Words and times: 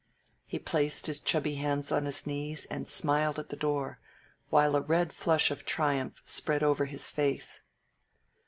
He 0.47 0.57
placed 0.57 1.05
his 1.05 1.21
chubby 1.21 1.57
hands 1.57 1.91
on 1.91 2.05
his 2.05 2.25
knees 2.25 2.65
and 2.71 2.87
smiled 2.87 3.37
at 3.37 3.49
the 3.49 3.55
door, 3.55 3.99
while 4.49 4.75
a 4.75 4.81
red 4.81 5.13
flush 5.13 5.51
of 5.51 5.63
triumph 5.63 6.23
spread 6.25 6.63
over 6.63 6.85
his 6.85 7.11
face. 7.11 7.61